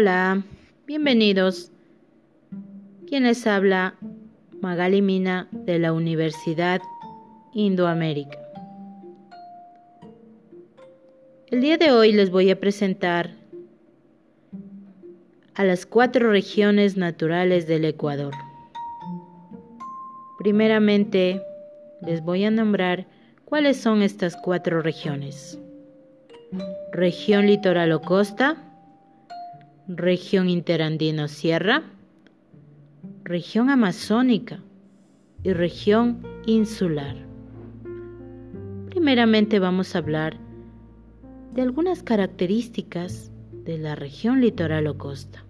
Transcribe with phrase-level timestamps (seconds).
[0.00, 0.44] Hola,
[0.86, 1.72] bienvenidos.
[3.08, 3.96] Quien les habla,
[4.60, 6.80] Magali Mina de la Universidad
[7.52, 8.38] Indoamérica.
[11.48, 13.34] El día de hoy les voy a presentar
[15.54, 18.34] a las cuatro regiones naturales del Ecuador.
[20.38, 21.42] Primeramente,
[22.06, 23.08] les voy a nombrar
[23.44, 25.58] cuáles son estas cuatro regiones.
[26.92, 28.67] Región litoral o costa,
[29.88, 31.82] región interandino sierra,
[33.24, 34.60] región amazónica
[35.42, 37.16] y región insular.
[38.90, 40.36] Primeramente vamos a hablar
[41.54, 43.32] de algunas características
[43.64, 45.44] de la región litoral o costa.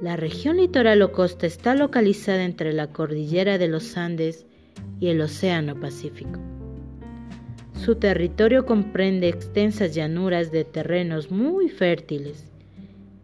[0.00, 4.46] La región litoral o costa está localizada entre la cordillera de los Andes
[4.98, 6.40] y el Océano Pacífico.
[7.84, 12.44] Su territorio comprende extensas llanuras de terrenos muy fértiles.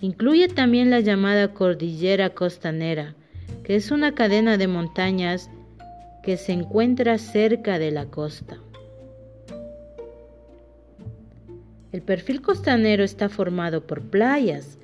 [0.00, 3.16] Incluye también la llamada Cordillera Costanera,
[3.64, 5.50] que es una cadena de montañas
[6.22, 8.58] que se encuentra cerca de la costa.
[11.90, 14.78] El perfil costanero está formado por playas,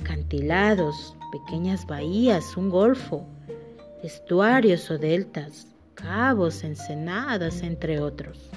[0.00, 3.26] acantilados, pequeñas bahías, un golfo,
[4.02, 8.50] estuarios o deltas, cabos, ensenadas, entre otros.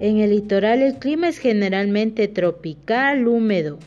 [0.00, 3.78] En el litoral el clima es generalmente tropical húmedo,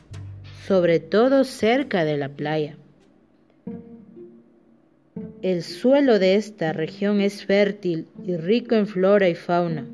[0.67, 2.77] sobre todo cerca de la playa.
[5.41, 9.87] El suelo de esta región es fértil y rico en flora y fauna.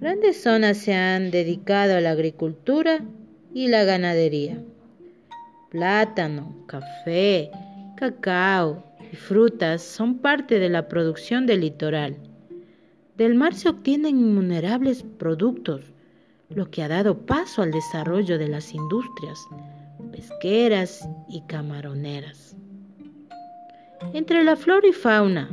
[0.00, 3.04] Grandes zonas se han dedicado a la agricultura
[3.52, 4.62] y la ganadería.
[5.70, 7.50] Plátano, café,
[7.96, 12.16] cacao y frutas son parte de la producción del litoral.
[13.16, 15.92] Del mar se obtienen innumerables productos,
[16.48, 19.38] lo que ha dado paso al desarrollo de las industrias
[20.10, 22.56] pesqueras y camaroneras.
[24.14, 25.48] Entre la flora y fauna,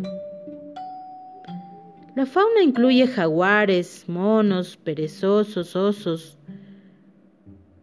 [2.16, 6.36] la fauna incluye jaguares, monos, perezosos, osos,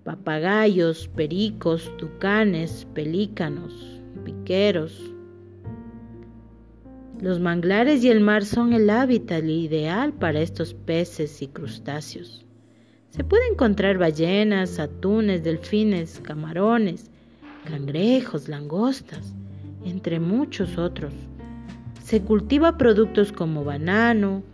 [0.02, 5.14] papagayos, pericos, tucanes, pelícanos, piqueros.
[7.20, 12.46] Los manglares y el mar son el hábitat ideal para estos peces y crustáceos.
[13.10, 17.10] Se pueden encontrar ballenas, atunes, delfines, camarones,
[17.64, 19.34] cangrejos, langostas,
[19.84, 21.12] entre muchos otros.
[22.04, 24.44] Se cultiva productos como banano,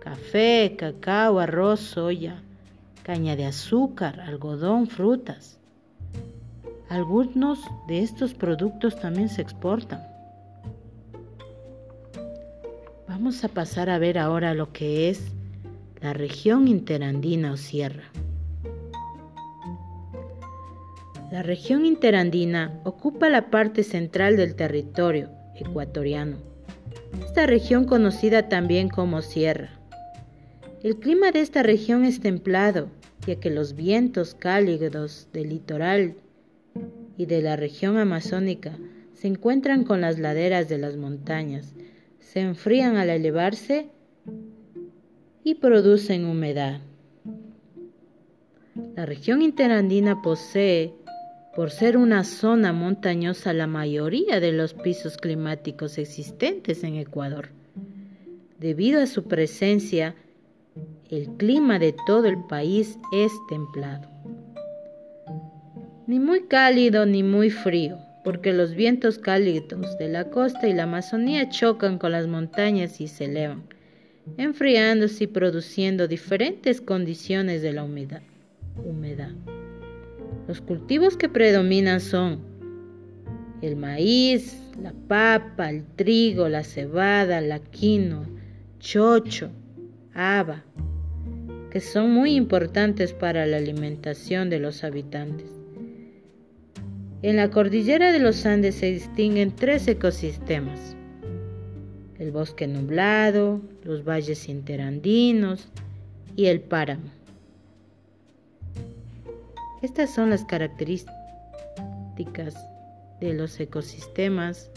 [0.00, 2.42] café, cacao, arroz, soya,
[3.04, 5.60] caña de azúcar, algodón, frutas.
[6.88, 10.17] Algunos de estos productos también se exportan.
[13.18, 15.32] Vamos a pasar a ver ahora lo que es
[16.00, 18.04] la región interandina o sierra.
[21.32, 26.36] La región interandina ocupa la parte central del territorio ecuatoriano.
[27.20, 29.70] Esta región conocida también como sierra.
[30.84, 32.88] El clima de esta región es templado
[33.26, 36.14] ya que los vientos cálidos del litoral
[37.16, 38.78] y de la región amazónica
[39.12, 41.74] se encuentran con las laderas de las montañas,
[42.32, 43.88] se enfrían al elevarse
[45.42, 46.82] y producen humedad.
[48.94, 50.92] La región interandina posee,
[51.56, 57.48] por ser una zona montañosa, la mayoría de los pisos climáticos existentes en Ecuador.
[58.58, 60.14] Debido a su presencia
[61.08, 64.06] el clima de todo el país es templado.
[66.06, 70.84] Ni muy cálido ni muy frío, porque los vientos cálidos de la costa y la
[70.84, 73.62] Amazonía chocan con las montañas y se elevan,
[74.36, 78.22] enfriándose y produciendo diferentes condiciones de la humedad.
[80.46, 82.40] Los cultivos que predominan son
[83.62, 88.26] el maíz, la papa, el trigo, la cebada, la quinoa,
[88.78, 89.50] chocho,
[90.14, 90.64] haba,
[91.70, 95.57] que son muy importantes para la alimentación de los habitantes.
[97.20, 100.94] En la cordillera de los Andes se distinguen tres ecosistemas.
[102.16, 105.68] El bosque nublado, los valles interandinos
[106.36, 107.10] y el páramo.
[109.82, 112.54] Estas son las características
[113.20, 114.70] de los ecosistemas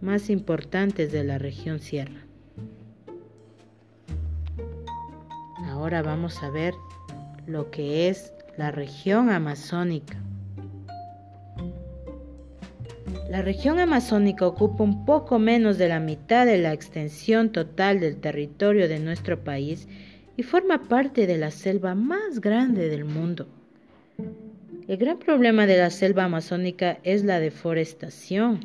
[0.00, 2.26] más importantes de la región sierra.
[5.68, 6.74] Ahora vamos a ver
[7.46, 10.19] lo que es la región amazónica.
[13.30, 18.16] La región amazónica ocupa un poco menos de la mitad de la extensión total del
[18.16, 19.86] territorio de nuestro país
[20.36, 23.46] y forma parte de la selva más grande del mundo.
[24.88, 28.58] El gran problema de la selva amazónica es la deforestación.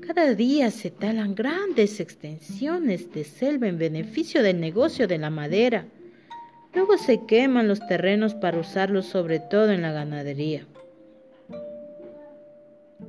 [0.00, 5.86] Cada día se talan grandes extensiones de selva en beneficio del negocio de la madera.
[6.74, 10.66] Luego se queman los terrenos para usarlos sobre todo en la ganadería.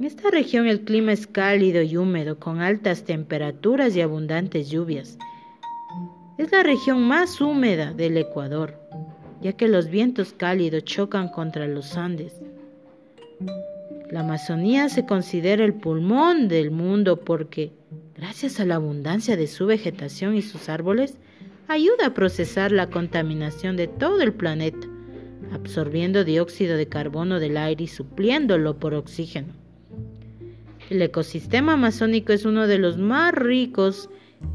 [0.01, 5.19] En esta región el clima es cálido y húmedo, con altas temperaturas y abundantes lluvias.
[6.39, 8.79] Es la región más húmeda del Ecuador,
[9.43, 12.33] ya que los vientos cálidos chocan contra los Andes.
[14.09, 17.71] La Amazonía se considera el pulmón del mundo porque,
[18.15, 21.15] gracias a la abundancia de su vegetación y sus árboles,
[21.67, 24.87] ayuda a procesar la contaminación de todo el planeta,
[25.53, 29.60] absorbiendo dióxido de carbono del aire y supliéndolo por oxígeno.
[30.91, 34.09] El ecosistema amazónico es uno de los más ricos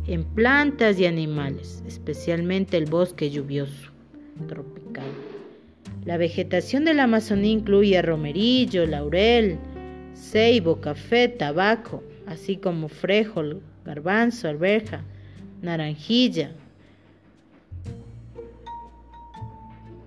[0.07, 3.91] en plantas y animales, especialmente el bosque lluvioso
[4.47, 5.07] tropical.
[6.05, 9.57] La vegetación de la Amazonía incluye romerillo, laurel,
[10.15, 15.05] ceibo, café, tabaco, así como frejol, garbanzo, alberja,
[15.63, 16.51] naranjilla,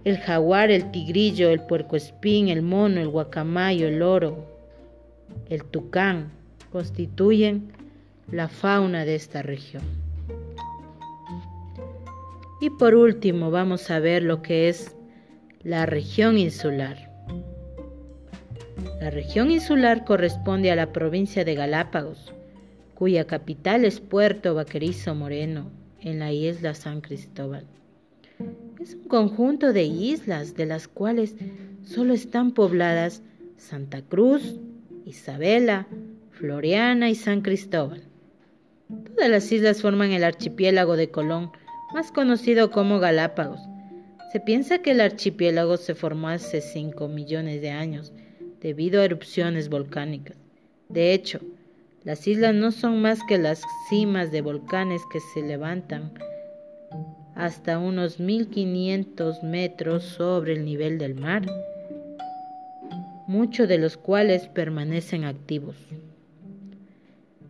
[0.04, 4.59] el jaguar, el tigrillo, el puercoespín, el mono, el guacamayo, el oro,
[5.50, 6.32] el tucán,
[6.72, 7.72] constituyen
[8.32, 9.84] la fauna de esta región.
[12.62, 14.96] Y por último vamos a ver lo que es
[15.64, 17.10] la región insular.
[19.00, 22.34] La región insular corresponde a la provincia de Galápagos,
[22.96, 25.72] cuya capital es Puerto Vaquerizo Moreno,
[26.02, 27.66] en la isla San Cristóbal.
[28.80, 31.36] Es un conjunto de islas de las cuales
[31.84, 33.22] solo están pobladas
[33.58, 34.60] Santa Cruz,
[35.10, 35.88] Isabela,
[36.30, 38.04] Floriana y San Cristóbal.
[39.16, 41.52] Todas las islas forman el archipiélago de Colón,
[41.96, 43.60] más conocido como Galápagos.
[44.32, 48.14] Se piensa que el archipiélago se formó hace 5 millones de años
[48.62, 50.38] debido a erupciones volcánicas.
[50.90, 51.40] De hecho,
[52.04, 56.14] las islas no son más que las cimas de volcanes que se levantan
[57.34, 61.48] hasta unos 1500 metros sobre el nivel del mar
[63.30, 65.76] muchos de los cuales permanecen activos.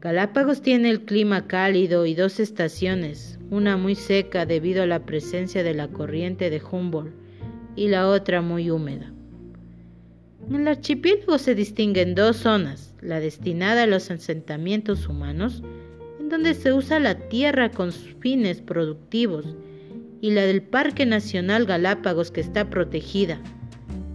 [0.01, 5.63] Galápagos tiene el clima cálido y dos estaciones, una muy seca debido a la presencia
[5.63, 7.13] de la corriente de Humboldt
[7.77, 9.13] y la otra muy húmeda.
[10.49, 15.63] En el archipiélago se distinguen dos zonas, la destinada a los asentamientos humanos,
[16.19, 19.55] en donde se usa la tierra con fines productivos,
[20.19, 23.41] y la del Parque Nacional Galápagos que está protegida,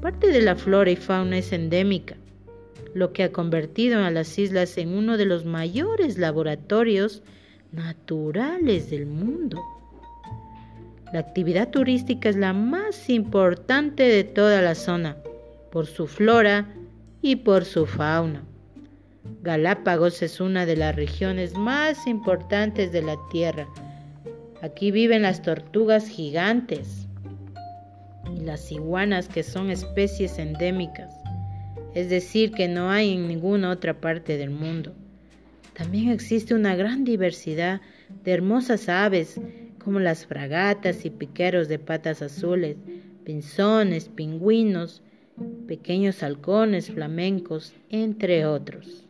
[0.04, 2.16] Parte de la flora y fauna es endémica,
[2.92, 7.22] lo que ha convertido a las islas en uno de los mayores laboratorios
[7.72, 9.62] naturales del mundo.
[11.10, 15.16] La actividad turística es la más importante de toda la zona,
[15.72, 16.68] por su flora
[17.22, 18.44] y por su fauna.
[19.40, 23.66] Galápagos es una de las regiones más importantes de la Tierra.
[24.60, 27.08] Aquí viven las tortugas gigantes,
[28.32, 31.10] y las iguanas que son especies endémicas,
[31.94, 34.94] es decir, que no hay en ninguna otra parte del mundo.
[35.74, 37.80] También existe una gran diversidad
[38.24, 39.40] de hermosas aves
[39.82, 42.76] como las fragatas y piqueros de patas azules,
[43.24, 45.02] pinzones, pingüinos,
[45.66, 49.04] pequeños halcones flamencos, entre otros.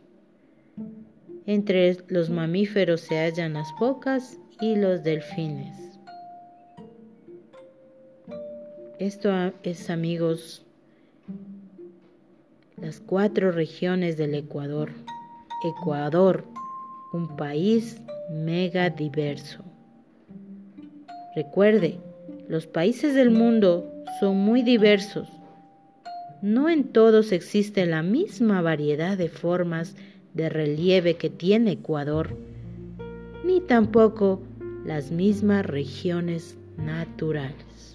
[1.45, 5.94] Entre los mamíferos se hallan las focas y los delfines.
[8.99, 9.29] Esto
[9.63, 10.63] es, amigos,
[12.77, 14.91] las cuatro regiones del Ecuador.
[15.65, 16.45] Ecuador,
[17.11, 19.65] un país mega diverso.
[21.35, 21.99] Recuerde,
[22.47, 25.27] los países del mundo son muy diversos.
[26.41, 29.97] No en todos existe la misma variedad de formas
[30.33, 32.37] de relieve que tiene Ecuador,
[33.43, 34.41] ni tampoco
[34.85, 37.94] las mismas regiones naturales.